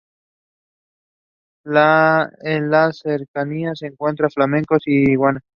[1.65, 5.41] En las cercanías se encuentran flamencos y la Iguana.